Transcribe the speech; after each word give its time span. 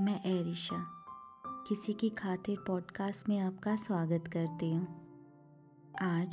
मैं 0.00 0.20
एरिशा, 0.24 0.76
किसी 1.68 1.92
की 1.92 2.08
खातिर 2.08 2.58
पॉडकास्ट 2.66 3.28
में 3.28 3.38
आपका 3.38 3.76
स्वागत 3.76 4.24
करती 4.32 4.72
हूँ। 4.72 4.86
आज 6.00 6.30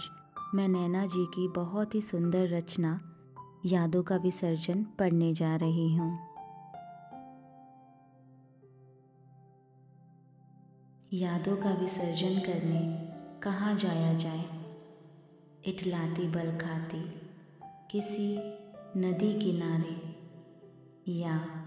मैं 0.56 0.68
नैना 0.68 1.06
जी 1.06 1.26
की 1.26 1.48
बहुत 1.48 1.96
ही 1.96 2.02
सुंदर 2.02 2.50
रचना, 2.50 3.02
यादों 3.66 4.04
का 4.04 4.16
विसर्जन 4.16 4.84
पढ़ने 4.84 5.34
जा 5.34 5.56
रही 5.56 5.96
हूँ। 5.96 6.20
यादों 11.14 11.58
का 11.58 11.74
विसर्जन 11.74 12.40
करने 12.40 13.08
कहाँ 13.42 13.76
जाया 13.76 14.14
जाए? 14.14 14.46
इटलाती 15.66 16.28
बल 16.28 16.58
खाती, 16.58 17.22
किसी 17.92 18.38
नदी 18.98 19.34
किनारे 19.34 20.16
या 21.12 21.66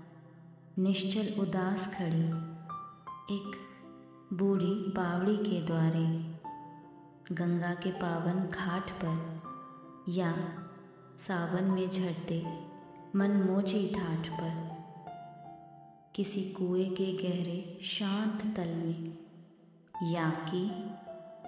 निश्चल 0.81 1.41
उदास 1.41 1.95
खड़ी। 1.95 2.27
एक 3.37 3.57
बूढ़ी 4.33 4.75
बावड़ी 4.75 5.37
के 5.37 5.67
द्वारे 5.67 6.05
गंगा 7.35 7.75
के 7.75 7.91
पावन 7.91 8.47
घाट 8.47 8.91
पर 8.91 9.43
या 10.09 10.35
सावन 11.19 11.65
में 11.65 11.91
झरते 11.91 12.47
मनमोजी 13.17 13.95
ठाठ 13.95 14.29
पर 14.29 14.79
किसी 16.15 16.45
कुएँ 16.45 16.91
के 16.91 17.13
गहरे 17.13 17.81
शांत 17.83 18.57
तल 18.57 18.69
में 18.69 19.19
या 20.13 20.31
कि 20.31 20.91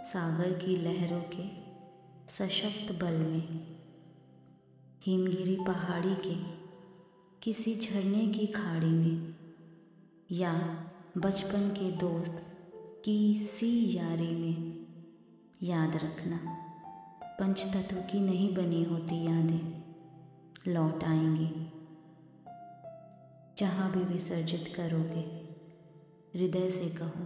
सागर 0.08 0.52
की 0.52 0.76
लहरों 0.76 1.22
के 1.22 1.48
सशक्त 2.28 3.04
बल 3.04 3.18
में। 3.18 3.76
हिमगिरी 5.06 5.56
पहाड़ी 5.56 6.14
के 6.14 6.59
किसी 7.42 7.76
झरने 7.76 8.26
की 8.26 8.46
खाड़ी 8.46 8.90
में, 8.90 9.34
या 10.30 10.52
बचपन 11.18 11.68
के 11.68 11.92
दोस्त 11.92 12.42
की 13.04 13.36
सी 13.38 13.96
यारी 13.96 14.34
में 14.36 14.86
याद 15.62 15.96
रखना। 15.96 16.36
पंचतत्व 17.24 17.96
की 17.96 18.20
नहीं 18.20 18.54
बनी 18.54 18.84
होती 18.84 19.24
यादें 19.24 19.82
लौट 20.72 21.04
आएँगी। 21.04 21.72
जहाँ 23.58 23.92
भी 23.92 24.04
विसर्जित 24.04 24.72
करोगे, 24.76 25.20
हृदय 26.38 26.70
से 26.70 26.88
कहो, 26.88 27.24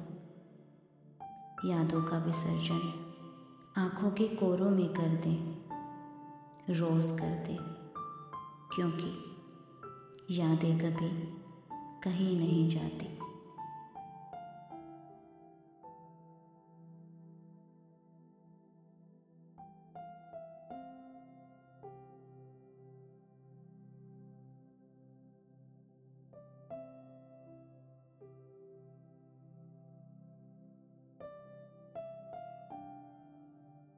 यादों 1.71 2.05
का 2.05 2.19
विसर्जन। 2.19 3.01
आँखों 3.77 4.11
के 4.11 4.29
कोरों 4.29 4.71
में 4.71 4.89
कर 4.89 5.09
दें, 5.09 5.65
रोज़ 6.75 7.13
कर 7.13 7.45
दें, 7.47 7.59
क्योंकि 8.75 9.31
यादें 10.31 10.79
कभी 10.79 11.09
कहीं 12.03 12.37
नहीं 12.39 12.69
जाती। 12.69 13.19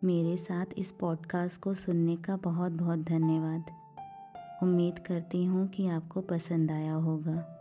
मेरे 0.05 0.37
साथ 0.37 0.67
इस 0.79 0.93
पॉडकास्ट 0.93 1.61
को 1.61 1.75
सुनने 1.75 2.17
का 2.17 2.37
बहुत 2.37 2.73
बहुत 2.73 2.99
धन्यवाद। 2.99 3.86
उम्मीद 4.63 4.99
करती 4.99 5.45
हूँ 5.45 5.69
कि 5.69 5.87
आपको 5.89 6.21
पसंद 6.21 6.71
आया 6.71 6.95
होगा। 6.95 7.56